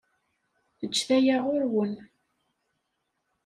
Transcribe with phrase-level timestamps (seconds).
[0.83, 1.93] Eǧǧet aya ɣur-wen.